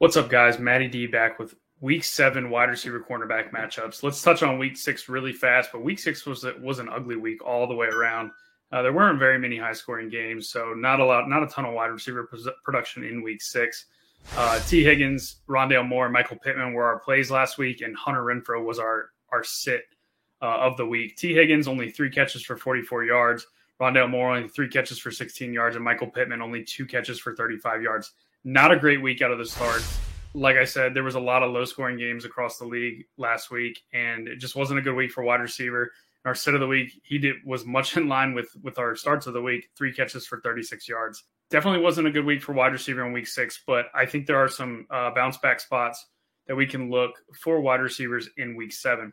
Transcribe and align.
What's 0.00 0.16
up, 0.16 0.30
guys? 0.30 0.58
Matty 0.58 0.88
D 0.88 1.06
back 1.06 1.38
with 1.38 1.54
week 1.82 2.04
seven 2.04 2.48
wide 2.48 2.70
receiver 2.70 3.04
cornerback 3.06 3.52
matchups. 3.52 4.02
Let's 4.02 4.22
touch 4.22 4.42
on 4.42 4.58
week 4.58 4.78
six 4.78 5.10
really 5.10 5.34
fast, 5.34 5.72
but 5.72 5.82
week 5.82 5.98
six 5.98 6.24
was 6.24 6.42
was 6.58 6.78
an 6.78 6.88
ugly 6.88 7.16
week 7.16 7.44
all 7.44 7.66
the 7.66 7.74
way 7.74 7.88
around. 7.88 8.30
Uh, 8.72 8.80
there 8.80 8.94
weren't 8.94 9.18
very 9.18 9.38
many 9.38 9.58
high 9.58 9.74
scoring 9.74 10.08
games, 10.08 10.48
so 10.48 10.72
not 10.72 11.00
a 11.00 11.04
lot, 11.04 11.28
not 11.28 11.42
a 11.42 11.46
ton 11.48 11.66
of 11.66 11.74
wide 11.74 11.88
receiver 11.88 12.26
production 12.64 13.04
in 13.04 13.22
week 13.22 13.42
six. 13.42 13.88
Uh, 14.38 14.58
Tee 14.60 14.82
Higgins, 14.82 15.42
Rondale 15.46 15.86
Moore, 15.86 16.08
Michael 16.08 16.38
Pittman 16.38 16.72
were 16.72 16.86
our 16.86 17.00
plays 17.00 17.30
last 17.30 17.58
week, 17.58 17.82
and 17.82 17.94
Hunter 17.94 18.22
Renfrow 18.22 18.64
was 18.64 18.78
our 18.78 19.10
our 19.30 19.44
sit 19.44 19.82
uh, 20.40 20.60
of 20.60 20.78
the 20.78 20.86
week. 20.86 21.18
Tee 21.18 21.34
Higgins 21.34 21.68
only 21.68 21.90
three 21.90 22.08
catches 22.08 22.42
for 22.42 22.56
44 22.56 23.04
yards. 23.04 23.46
Rondale 23.78 24.08
Moore 24.08 24.34
only 24.34 24.48
three 24.48 24.70
catches 24.70 24.98
for 24.98 25.10
16 25.10 25.52
yards, 25.52 25.76
and 25.76 25.84
Michael 25.84 26.08
Pittman 26.08 26.40
only 26.40 26.64
two 26.64 26.86
catches 26.86 27.18
for 27.18 27.36
35 27.36 27.82
yards. 27.82 28.12
Not 28.44 28.72
a 28.72 28.78
great 28.78 29.02
week 29.02 29.20
out 29.20 29.30
of 29.30 29.38
the 29.38 29.44
start. 29.44 29.82
Like 30.32 30.56
I 30.56 30.64
said, 30.64 30.94
there 30.94 31.02
was 31.02 31.14
a 31.14 31.20
lot 31.20 31.42
of 31.42 31.52
low 31.52 31.64
scoring 31.66 31.98
games 31.98 32.24
across 32.24 32.56
the 32.56 32.64
league 32.64 33.04
last 33.18 33.50
week, 33.50 33.82
and 33.92 34.28
it 34.28 34.36
just 34.36 34.56
wasn't 34.56 34.78
a 34.78 34.82
good 34.82 34.94
week 34.94 35.10
for 35.10 35.22
wide 35.22 35.40
receiver. 35.40 35.92
Our 36.24 36.34
set 36.34 36.54
of 36.54 36.60
the 36.60 36.66
week, 36.66 37.00
he 37.02 37.18
did 37.18 37.36
was 37.44 37.66
much 37.66 37.96
in 37.96 38.08
line 38.08 38.32
with 38.32 38.48
with 38.62 38.78
our 38.78 38.96
starts 38.96 39.26
of 39.26 39.34
the 39.34 39.42
week, 39.42 39.68
three 39.76 39.92
catches 39.92 40.26
for 40.26 40.40
36 40.40 40.88
yards. 40.88 41.24
Definitely 41.50 41.80
wasn't 41.80 42.06
a 42.06 42.12
good 42.12 42.24
week 42.24 42.42
for 42.42 42.52
wide 42.52 42.72
receiver 42.72 43.04
in 43.04 43.12
week 43.12 43.26
six, 43.26 43.60
but 43.66 43.86
I 43.94 44.06
think 44.06 44.26
there 44.26 44.38
are 44.38 44.48
some 44.48 44.86
uh, 44.90 45.10
bounce 45.14 45.36
back 45.38 45.60
spots 45.60 46.06
that 46.46 46.54
we 46.54 46.66
can 46.66 46.90
look 46.90 47.12
for 47.42 47.60
wide 47.60 47.80
receivers 47.80 48.28
in 48.38 48.56
week 48.56 48.72
seven. 48.72 49.12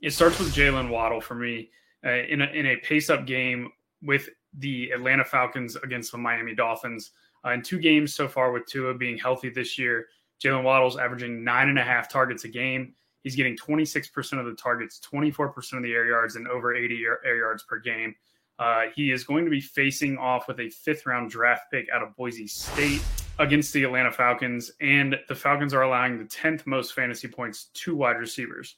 It 0.00 0.12
starts 0.12 0.38
with 0.38 0.54
Jalen 0.54 0.90
Waddle 0.90 1.20
for 1.20 1.34
me 1.34 1.70
uh, 2.06 2.10
in 2.10 2.42
a 2.42 2.46
in 2.46 2.66
a 2.66 2.76
pace 2.76 3.10
up 3.10 3.26
game 3.26 3.70
with 4.02 4.28
the 4.56 4.90
Atlanta 4.90 5.24
Falcons 5.24 5.76
against 5.76 6.12
the 6.12 6.18
Miami 6.18 6.54
Dolphins. 6.54 7.10
Uh, 7.44 7.50
in 7.50 7.62
two 7.62 7.78
games 7.78 8.14
so 8.14 8.28
far 8.28 8.52
with 8.52 8.66
Tua 8.66 8.94
being 8.94 9.18
healthy 9.18 9.48
this 9.48 9.78
year, 9.78 10.06
Jalen 10.42 10.62
Waddle's 10.62 10.98
averaging 10.98 11.42
nine 11.44 11.68
and 11.68 11.78
a 11.78 11.84
half 11.84 12.08
targets 12.08 12.44
a 12.44 12.48
game. 12.48 12.94
He's 13.22 13.36
getting 13.36 13.56
26% 13.56 14.38
of 14.38 14.46
the 14.46 14.54
targets, 14.54 15.00
24% 15.00 15.76
of 15.76 15.82
the 15.82 15.92
air 15.92 16.06
yards, 16.06 16.36
and 16.36 16.46
over 16.48 16.74
80 16.74 17.04
air 17.24 17.36
yards 17.36 17.64
per 17.64 17.78
game. 17.78 18.14
Uh, 18.58 18.86
he 18.94 19.12
is 19.12 19.24
going 19.24 19.44
to 19.44 19.50
be 19.50 19.60
facing 19.60 20.18
off 20.18 20.48
with 20.48 20.58
a 20.60 20.68
fifth 20.70 21.06
round 21.06 21.30
draft 21.30 21.70
pick 21.70 21.88
out 21.92 22.02
of 22.02 22.16
Boise 22.16 22.46
State 22.46 23.02
against 23.38 23.72
the 23.72 23.84
Atlanta 23.84 24.10
Falcons. 24.10 24.70
And 24.80 25.18
the 25.28 25.34
Falcons 25.34 25.74
are 25.74 25.82
allowing 25.82 26.18
the 26.18 26.24
10th 26.24 26.66
most 26.66 26.92
fantasy 26.92 27.28
points 27.28 27.66
to 27.74 27.94
wide 27.94 28.18
receivers. 28.18 28.76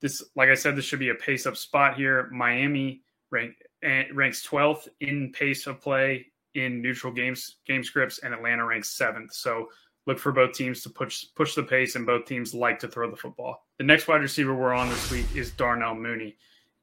This, 0.00 0.22
like 0.36 0.48
I 0.48 0.54
said, 0.54 0.76
this 0.76 0.86
should 0.86 0.98
be 0.98 1.10
a 1.10 1.14
pace 1.14 1.44
up 1.44 1.56
spot 1.56 1.96
here. 1.96 2.30
Miami 2.32 3.02
rank, 3.30 3.56
eh, 3.82 4.04
ranks 4.12 4.46
12th 4.46 4.88
in 5.00 5.32
pace 5.32 5.66
of 5.66 5.82
play 5.82 6.26
in 6.54 6.82
neutral 6.82 7.12
games 7.12 7.56
game 7.66 7.82
scripts, 7.84 8.18
and 8.18 8.34
Atlanta 8.34 8.64
ranks 8.64 8.90
seventh. 8.90 9.32
So 9.32 9.68
look 10.06 10.18
for 10.18 10.32
both 10.32 10.52
teams 10.52 10.82
to 10.82 10.90
push 10.90 11.24
push 11.34 11.54
the 11.54 11.62
pace, 11.62 11.96
and 11.96 12.06
both 12.06 12.26
teams 12.26 12.54
like 12.54 12.78
to 12.80 12.88
throw 12.88 13.10
the 13.10 13.16
football. 13.16 13.66
The 13.78 13.84
next 13.84 14.08
wide 14.08 14.22
receiver 14.22 14.54
we're 14.54 14.74
on 14.74 14.88
this 14.88 15.10
week 15.10 15.26
is 15.34 15.52
Darnell 15.52 15.94
Mooney. 15.94 16.36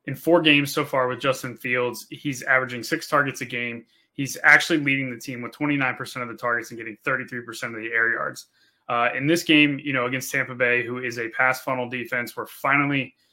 In 0.06 0.16
four 0.16 0.42
games 0.42 0.74
so 0.74 0.86
far 0.86 1.08
with 1.08 1.20
Justin 1.20 1.58
Fields, 1.58 2.08
he's 2.10 2.42
averaging 2.44 2.84
six 2.84 3.08
targets 3.08 3.42
a 3.42 3.46
game. 3.46 3.86
He's 4.14 4.38
actually 4.44 4.80
leading 4.80 5.12
the 5.12 5.20
team 5.20 5.42
with 5.42 5.52
29% 5.52 6.22
of 6.22 6.28
the 6.28 6.34
targets 6.34 6.72
and 6.72 6.78
getting 6.78 6.98
33% 7.06 7.64
of 7.64 7.76
the 7.76 7.92
air 7.94 8.14
yards. 8.14 8.48
Uh, 8.90 9.10
in 9.16 9.28
this 9.28 9.44
game, 9.44 9.80
you 9.84 9.94
know, 9.94 10.06
against 10.06 10.32
Tampa 10.32 10.56
Bay, 10.56 10.84
who 10.84 11.00
is 11.00 11.20
a 11.20 11.30
pass 11.30 11.62
funnel 11.62 11.90
defense, 11.90 12.36
we're 12.36 12.46
finally– 12.46 13.14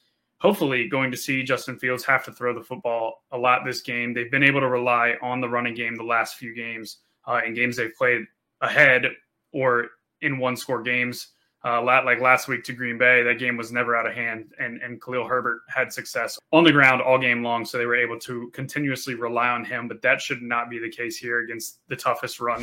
hopefully 0.45 0.87
going 0.87 1.11
to 1.11 1.17
see 1.17 1.43
Justin 1.43 1.79
Fields 1.79 2.05
have 2.05 2.23
to 2.27 2.33
throw 2.33 2.55
the 2.55 2.63
football 2.63 3.23
a 3.33 3.39
lot 3.39 3.63
this 3.65 3.81
game. 3.81 4.13
They've 4.13 4.31
been 4.31 4.43
able 4.43 4.61
to 4.61 4.69
rely 4.69 5.15
on 5.23 5.41
the 5.41 5.49
running 5.49 5.75
game 5.75 5.97
the 5.97 6.03
last 6.03 6.37
few 6.37 6.55
games 6.55 6.99
uh, 7.27 7.41
in 7.47 7.55
games 7.55 7.79
they've 7.79 7.95
played 7.95 8.27
ahead 8.61 9.07
or 9.53 9.89
in 10.21 10.39
one 10.39 10.55
score 10.55 10.83
games. 10.83 11.29
Uh, 11.65 11.83
like 11.83 12.21
last 12.21 12.47
week 12.47 12.63
to 12.63 12.75
Green 12.75 12.99
Bay, 12.99 13.23
that 13.23 13.39
game 13.39 13.57
was 13.57 13.73
never 13.73 13.97
out 13.97 14.07
of 14.07 14.13
hand, 14.13 14.53
and 14.61 14.83
and 14.83 15.01
Khalil 15.01 15.27
Herbert 15.27 15.63
had 15.67 15.91
success 15.91 16.39
on 16.53 16.63
the 16.63 16.71
ground 16.71 17.01
all 17.01 17.19
game 17.19 17.43
long, 17.43 17.65
so 17.65 17.79
they 17.79 17.87
were 17.87 17.97
able 17.97 18.19
to 18.19 18.51
continuously 18.51 19.15
rely 19.15 19.49
on 19.49 19.65
him. 19.65 19.89
But 19.89 20.03
that 20.03 20.21
should 20.21 20.43
not 20.43 20.69
be 20.69 20.79
the 20.79 20.91
case 20.91 21.17
here 21.17 21.39
against 21.41 21.79
the 21.89 21.97
toughest 21.97 22.39
run 22.39 22.63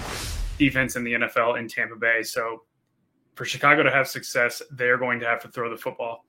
defense 0.60 0.98
in 0.98 1.04
the 1.04 1.14
NFL 1.14 1.58
in 1.58 1.68
Tampa 1.68 1.96
Bay. 1.96 2.22
So 2.22 2.62
for 3.34 3.44
Chicago 3.44 3.82
to 3.82 3.90
have 3.90 4.08
success, 4.08 4.62
they're 4.70 5.00
going 5.00 5.20
to 5.20 5.26
have 5.26 5.42
to 5.42 5.48
throw 5.48 5.72
the 5.72 5.78
football 5.78 6.24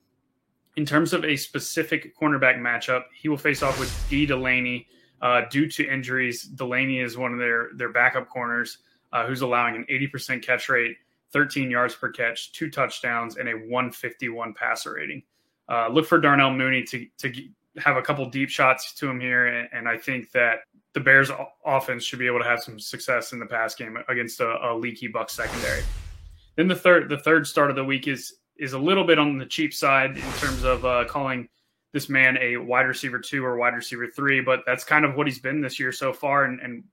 in 0.75 0.85
terms 0.85 1.13
of 1.13 1.23
a 1.23 1.35
specific 1.35 2.17
cornerback 2.17 2.57
matchup, 2.57 3.03
he 3.19 3.29
will 3.29 3.37
face 3.37 3.61
off 3.61 3.79
with 3.79 3.91
Dee 4.09 4.25
Delaney. 4.25 4.87
Uh, 5.21 5.43
due 5.49 5.69
to 5.69 5.87
injuries, 5.87 6.43
Delaney 6.43 6.99
is 6.99 7.17
one 7.17 7.31
of 7.31 7.39
their 7.39 7.69
their 7.75 7.89
backup 7.89 8.27
corners, 8.27 8.79
uh, 9.13 9.25
who's 9.25 9.41
allowing 9.41 9.75
an 9.75 9.85
80% 9.89 10.43
catch 10.43 10.67
rate, 10.67 10.97
13 11.31 11.71
yards 11.71 11.95
per 11.95 12.09
catch, 12.09 12.51
two 12.51 12.69
touchdowns, 12.69 13.37
and 13.37 13.47
a 13.47 13.53
151 13.53 14.53
passer 14.53 14.93
rating. 14.93 15.23
Uh, 15.69 15.87
look 15.87 16.05
for 16.05 16.19
Darnell 16.19 16.51
Mooney 16.51 16.83
to 16.83 17.05
to 17.19 17.31
have 17.77 17.97
a 17.97 18.01
couple 18.01 18.25
deep 18.29 18.49
shots 18.49 18.93
to 18.93 19.09
him 19.09 19.19
here, 19.19 19.47
and, 19.47 19.69
and 19.71 19.87
I 19.87 19.97
think 19.97 20.31
that 20.31 20.59
the 20.93 20.99
Bears' 20.99 21.31
offense 21.65 22.03
should 22.03 22.19
be 22.19 22.27
able 22.27 22.39
to 22.39 22.45
have 22.45 22.61
some 22.61 22.79
success 22.79 23.31
in 23.31 23.39
the 23.39 23.45
pass 23.45 23.75
game 23.75 23.97
against 24.09 24.39
a, 24.41 24.71
a 24.71 24.75
leaky 24.75 25.07
Buck 25.07 25.29
secondary. 25.29 25.83
Then 26.55 26.67
the 26.67 26.75
third 26.75 27.09
the 27.09 27.17
third 27.17 27.47
start 27.47 27.69
of 27.69 27.75
the 27.75 27.85
week 27.85 28.07
is 28.07 28.35
is 28.57 28.73
a 28.73 28.79
little 28.79 29.03
bit 29.03 29.19
on 29.19 29.37
the 29.37 29.45
cheap 29.45 29.73
side 29.73 30.17
in 30.17 30.33
terms 30.33 30.63
of 30.63 30.85
uh, 30.85 31.05
calling 31.05 31.47
this 31.91 32.09
man 32.09 32.37
a 32.41 32.57
wide 32.57 32.87
receiver 32.87 33.19
two 33.19 33.45
or 33.45 33.55
wide 33.55 33.75
receiver 33.75 34.07
three, 34.07 34.41
but 34.41 34.61
that's 34.65 34.83
kind 34.83 35.05
of 35.05 35.15
what 35.15 35.27
he's 35.27 35.39
been 35.39 35.61
this 35.61 35.79
year 35.79 35.91
so 35.91 36.11
far. 36.11 36.45
And, 36.45 36.59
and 36.59 36.83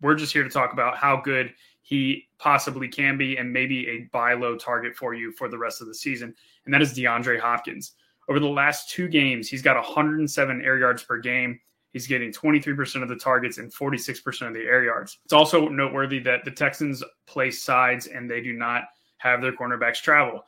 we're 0.00 0.14
just 0.14 0.32
here 0.32 0.42
to 0.42 0.50
talk 0.50 0.72
about 0.72 0.96
how 0.96 1.20
good 1.20 1.52
he 1.82 2.28
possibly 2.38 2.88
can 2.88 3.18
be 3.18 3.36
and 3.36 3.52
maybe 3.52 3.86
a 3.88 4.08
buy 4.10 4.32
low 4.32 4.56
target 4.56 4.96
for 4.96 5.12
you 5.12 5.32
for 5.32 5.48
the 5.48 5.58
rest 5.58 5.82
of 5.82 5.86
the 5.86 5.94
season. 5.94 6.34
And 6.64 6.72
that 6.72 6.80
is 6.80 6.94
DeAndre 6.94 7.38
Hopkins. 7.38 7.92
Over 8.28 8.40
the 8.40 8.46
last 8.46 8.88
two 8.88 9.06
games, 9.08 9.50
he's 9.50 9.60
got 9.60 9.76
107 9.76 10.62
air 10.62 10.78
yards 10.78 11.02
per 11.02 11.18
game. 11.18 11.60
He's 11.92 12.06
getting 12.06 12.32
23% 12.32 13.02
of 13.02 13.08
the 13.08 13.16
targets 13.16 13.58
and 13.58 13.72
46% 13.72 14.48
of 14.48 14.54
the 14.54 14.60
air 14.60 14.82
yards. 14.82 15.18
It's 15.24 15.34
also 15.34 15.68
noteworthy 15.68 16.18
that 16.20 16.44
the 16.44 16.50
Texans 16.50 17.04
play 17.26 17.50
sides 17.50 18.06
and 18.06 18.28
they 18.28 18.40
do 18.40 18.54
not 18.54 18.84
have 19.18 19.42
their 19.42 19.52
cornerbacks 19.52 20.00
travel. 20.00 20.44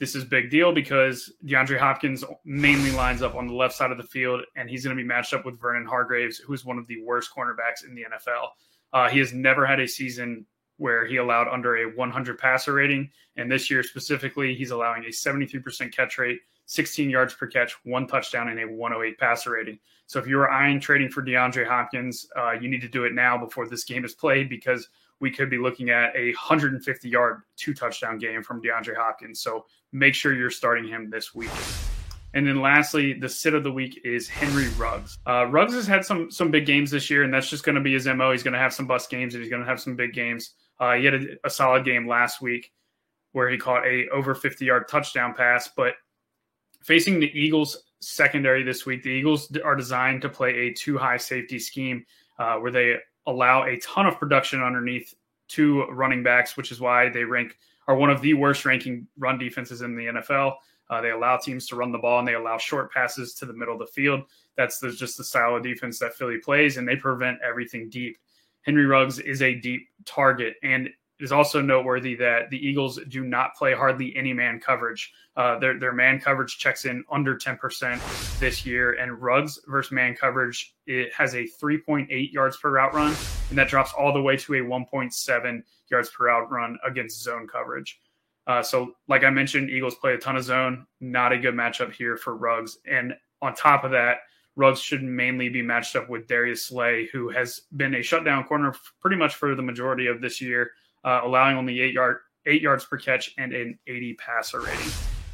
This 0.00 0.14
is 0.14 0.24
big 0.24 0.48
deal 0.48 0.72
because 0.72 1.30
DeAndre 1.44 1.78
Hopkins 1.78 2.24
mainly 2.46 2.90
lines 2.90 3.20
up 3.20 3.34
on 3.34 3.46
the 3.46 3.52
left 3.52 3.74
side 3.74 3.92
of 3.92 3.98
the 3.98 4.02
field, 4.02 4.40
and 4.56 4.68
he's 4.68 4.82
going 4.82 4.96
to 4.96 5.00
be 5.00 5.06
matched 5.06 5.34
up 5.34 5.44
with 5.44 5.60
Vernon 5.60 5.84
Hargreaves, 5.84 6.38
who 6.38 6.54
is 6.54 6.64
one 6.64 6.78
of 6.78 6.86
the 6.86 7.02
worst 7.04 7.30
cornerbacks 7.36 7.84
in 7.86 7.94
the 7.94 8.04
NFL. 8.04 8.48
Uh, 8.94 9.10
he 9.10 9.18
has 9.18 9.34
never 9.34 9.66
had 9.66 9.78
a 9.78 9.86
season 9.86 10.46
where 10.78 11.04
he 11.04 11.18
allowed 11.18 11.48
under 11.48 11.76
a 11.76 11.94
100 11.94 12.38
passer 12.38 12.72
rating, 12.72 13.10
and 13.36 13.52
this 13.52 13.70
year 13.70 13.82
specifically, 13.82 14.54
he's 14.54 14.70
allowing 14.70 15.04
a 15.04 15.08
73% 15.08 15.94
catch 15.94 16.16
rate, 16.16 16.40
16 16.70 17.10
yards 17.10 17.34
per 17.34 17.48
catch, 17.48 17.74
one 17.82 18.06
touchdown, 18.06 18.48
and 18.48 18.60
a 18.60 18.64
108 18.64 19.18
passer 19.18 19.50
rating. 19.50 19.76
So 20.06 20.20
if 20.20 20.26
you 20.28 20.38
are 20.38 20.48
eyeing 20.48 20.78
trading 20.78 21.10
for 21.10 21.20
DeAndre 21.20 21.66
Hopkins, 21.66 22.28
uh, 22.38 22.52
you 22.52 22.68
need 22.68 22.80
to 22.82 22.88
do 22.88 23.04
it 23.06 23.12
now 23.12 23.36
before 23.36 23.68
this 23.68 23.82
game 23.82 24.04
is 24.04 24.14
played 24.14 24.48
because 24.48 24.88
we 25.18 25.32
could 25.32 25.50
be 25.50 25.58
looking 25.58 25.90
at 25.90 26.14
a 26.14 26.26
150 26.26 27.08
yard, 27.08 27.40
two 27.56 27.74
touchdown 27.74 28.18
game 28.18 28.44
from 28.44 28.62
DeAndre 28.62 28.96
Hopkins. 28.96 29.40
So 29.40 29.66
make 29.90 30.14
sure 30.14 30.32
you're 30.32 30.48
starting 30.48 30.86
him 30.86 31.10
this 31.10 31.34
week. 31.34 31.50
And 32.34 32.46
then 32.46 32.60
lastly, 32.60 33.14
the 33.14 33.28
sit 33.28 33.54
of 33.54 33.64
the 33.64 33.72
week 33.72 34.00
is 34.04 34.28
Henry 34.28 34.68
Ruggs. 34.78 35.18
Uh, 35.26 35.46
Ruggs 35.46 35.74
has 35.74 35.88
had 35.88 36.04
some 36.04 36.30
some 36.30 36.52
big 36.52 36.66
games 36.66 36.92
this 36.92 37.10
year, 37.10 37.24
and 37.24 37.34
that's 37.34 37.50
just 37.50 37.64
going 37.64 37.74
to 37.74 37.80
be 37.80 37.94
his 37.94 38.06
mo. 38.06 38.30
He's 38.30 38.44
going 38.44 38.54
to 38.54 38.60
have 38.60 38.72
some 38.72 38.86
bust 38.86 39.10
games, 39.10 39.34
and 39.34 39.42
he's 39.42 39.50
going 39.50 39.62
to 39.62 39.68
have 39.68 39.80
some 39.80 39.96
big 39.96 40.12
games. 40.12 40.54
Uh, 40.78 40.94
he 40.94 41.04
had 41.04 41.14
a, 41.14 41.26
a, 41.44 41.50
solid 41.50 41.84
game 41.84 42.06
last 42.06 42.40
week 42.40 42.70
where 43.32 43.50
he 43.50 43.58
caught 43.58 43.84
a 43.84 44.08
over 44.10 44.36
50 44.36 44.64
yard 44.64 44.86
touchdown 44.88 45.34
pass. 45.34 45.68
But 45.76 45.94
facing 46.82 47.20
the 47.20 47.30
Eagles 47.38 47.84
secondary 48.00 48.62
this 48.62 48.86
week, 48.86 49.02
the 49.02 49.10
Eagles 49.10 49.54
are 49.64 49.76
designed 49.76 50.22
to 50.22 50.28
play 50.28 50.68
a 50.68 50.72
two 50.72 50.98
high 50.98 51.16
safety 51.16 51.58
scheme 51.58 52.04
uh, 52.38 52.56
where 52.56 52.72
they 52.72 52.96
allow 53.26 53.64
a 53.64 53.78
ton 53.78 54.06
of 54.06 54.18
production 54.18 54.62
underneath 54.62 55.14
two 55.48 55.84
running 55.86 56.22
backs, 56.22 56.56
which 56.56 56.72
is 56.72 56.80
why 56.80 57.08
they 57.08 57.24
rank 57.24 57.56
are 57.86 57.96
one 57.96 58.10
of 58.10 58.20
the 58.22 58.34
worst 58.34 58.64
ranking 58.64 59.06
run 59.18 59.36
defenses 59.36 59.82
in 59.82 59.96
the 59.96 60.06
NFL. 60.06 60.54
Uh, 60.88 61.00
they 61.00 61.10
allow 61.10 61.36
teams 61.36 61.66
to 61.68 61.76
run 61.76 61.92
the 61.92 61.98
ball 61.98 62.18
and 62.18 62.26
they 62.26 62.34
allow 62.34 62.58
short 62.58 62.92
passes 62.92 63.34
to 63.34 63.46
the 63.46 63.52
middle 63.52 63.74
of 63.74 63.80
the 63.80 63.86
field. 63.86 64.22
That's 64.56 64.78
the, 64.78 64.90
just 64.90 65.16
the 65.16 65.24
style 65.24 65.56
of 65.56 65.62
defense 65.62 65.98
that 66.00 66.14
Philly 66.14 66.38
plays, 66.38 66.76
and 66.76 66.86
they 66.86 66.96
prevent 66.96 67.38
everything 67.42 67.88
deep. 67.88 68.18
Henry 68.62 68.86
Ruggs 68.86 69.18
is 69.18 69.40
a 69.42 69.54
deep 69.54 69.88
target, 70.04 70.54
and 70.62 70.90
it 71.20 71.24
is 71.24 71.32
also 71.32 71.60
noteworthy 71.60 72.14
that 72.16 72.48
the 72.48 72.56
Eagles 72.56 72.98
do 73.08 73.22
not 73.22 73.54
play 73.54 73.74
hardly 73.74 74.16
any 74.16 74.32
man 74.32 74.58
coverage. 74.58 75.12
Uh, 75.36 75.58
their, 75.58 75.78
their 75.78 75.92
man 75.92 76.18
coverage 76.18 76.56
checks 76.56 76.86
in 76.86 77.04
under 77.12 77.36
10% 77.36 78.40
this 78.40 78.64
year, 78.64 78.94
and 78.94 79.20
Ruggs 79.20 79.60
versus 79.66 79.92
man 79.92 80.16
coverage 80.16 80.74
it 80.86 81.12
has 81.12 81.34
a 81.34 81.46
3.8 81.62 82.32
yards 82.32 82.56
per 82.56 82.70
route 82.70 82.94
run, 82.94 83.14
and 83.50 83.58
that 83.58 83.68
drops 83.68 83.92
all 83.92 84.14
the 84.14 84.22
way 84.22 84.38
to 84.38 84.54
a 84.54 84.58
1.7 84.58 85.62
yards 85.90 86.08
per 86.08 86.26
route 86.26 86.50
run 86.50 86.78
against 86.86 87.22
zone 87.22 87.46
coverage. 87.46 88.00
Uh, 88.46 88.62
so, 88.62 88.94
like 89.06 89.22
I 89.22 89.30
mentioned, 89.30 89.68
Eagles 89.68 89.96
play 89.96 90.14
a 90.14 90.18
ton 90.18 90.36
of 90.36 90.44
zone. 90.44 90.86
Not 91.00 91.32
a 91.32 91.38
good 91.38 91.54
matchup 91.54 91.92
here 91.92 92.16
for 92.16 92.34
Ruggs. 92.34 92.78
And 92.90 93.14
on 93.42 93.54
top 93.54 93.84
of 93.84 93.90
that, 93.90 94.20
Ruggs 94.56 94.80
should 94.80 95.02
mainly 95.02 95.50
be 95.50 95.60
matched 95.60 95.96
up 95.96 96.08
with 96.08 96.26
Darius 96.26 96.66
Slay, 96.66 97.08
who 97.12 97.28
has 97.28 97.60
been 97.76 97.94
a 97.94 98.02
shutdown 98.02 98.44
corner 98.44 98.74
pretty 99.00 99.16
much 99.16 99.34
for 99.34 99.54
the 99.54 99.62
majority 99.62 100.06
of 100.06 100.20
this 100.20 100.40
year, 100.40 100.70
uh, 101.04 101.20
allowing 101.24 101.56
only 101.56 101.80
eight 101.80 101.94
yard 101.94 102.18
eight 102.46 102.62
yards 102.62 102.84
per 102.84 102.96
catch 102.96 103.34
and 103.38 103.52
an 103.52 103.78
80 103.86 104.14
passer 104.14 104.60
rating. 104.60 104.90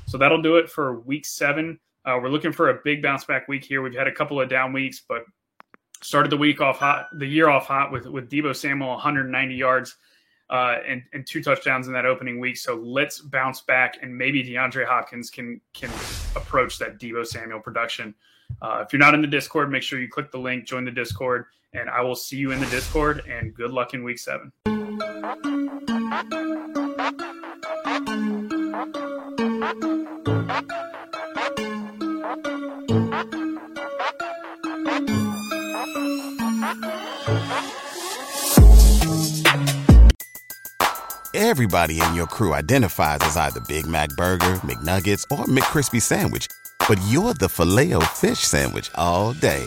So 0.07 0.19
that'll 0.19 0.43
do 0.43 0.57
it 0.57 0.69
for 0.69 1.01
Week 1.01 1.25
Seven. 1.25 1.79
Uh, 2.05 2.19
we're 2.21 2.29
looking 2.29 2.53
for 2.53 2.71
a 2.71 2.81
big 2.85 3.03
bounce 3.03 3.25
back 3.25 3.49
week 3.49 3.65
here. 3.65 3.83
We've 3.83 3.95
had 3.95 4.07
a 4.07 4.13
couple 4.13 4.41
of 4.41 4.49
down 4.49 4.73
weeks, 4.73 5.03
but 5.09 5.25
started 6.03 6.31
the 6.31 6.37
week 6.37 6.61
off 6.61 6.79
hot, 6.79 7.09
the 7.19 7.27
year 7.27 7.49
off 7.49 7.67
hot 7.67 7.91
with 7.91 8.07
with 8.07 8.31
Deebo 8.31 8.55
Samuel 8.55 8.91
190 8.91 9.55
yards 9.55 9.97
uh, 10.51 10.77
and, 10.87 11.03
and 11.13 11.27
two 11.27 11.43
touchdowns 11.43 11.89
in 11.89 11.93
that 11.95 12.07
opening 12.07 12.39
week. 12.39 12.57
So 12.57 12.77
let's 12.77 13.21
bounce 13.21 13.63
back, 13.63 13.99
and 14.03 14.17
maybe 14.17 14.45
DeAndre 14.45 14.87
Hopkins 14.87 15.31
can 15.31 15.61
can 15.75 15.91
approach 16.37 16.79
that 16.79 16.99
Deebo 16.99 17.27
Samuel 17.27 17.61
production. 17.61 18.15
Uh, 18.63 18.85
if 18.87 18.93
you're 18.93 19.01
not 19.01 19.15
in 19.15 19.21
the 19.21 19.27
Discord, 19.27 19.71
make 19.71 19.83
sure 19.83 19.99
you 19.99 20.09
click 20.09 20.31
the 20.31 20.39
link, 20.39 20.67
join 20.67 20.85
the 20.85 20.91
Discord, 20.91 21.47
and 21.73 21.91
I 21.91 22.01
will 22.03 22.15
see 22.15 22.37
you 22.37 22.53
in 22.53 22.61
the 22.61 22.67
Discord. 22.67 23.25
And 23.29 23.53
good 23.53 23.73
luck 23.73 23.95
in 23.95 24.05
Week 24.05 24.19
Seven. 24.19 24.53
Everybody 41.35 42.01
in 42.01 42.15
your 42.15 42.27
crew 42.27 42.55
identifies 42.55 43.19
as 43.23 43.37
either 43.37 43.61
Big 43.67 43.87
Mac 43.87 44.11
Burger, 44.11 44.55
McNuggets, 44.63 45.25
or 45.37 45.45
McCrispy 45.47 46.01
Sandwich. 46.01 46.47
But 46.89 47.01
you're 47.09 47.35
the 47.35 47.49
filet 47.49 47.93
fish 48.03 48.39
Sandwich 48.39 48.93
all 48.95 49.33
day. 49.33 49.67